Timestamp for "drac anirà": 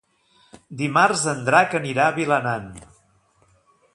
1.49-2.09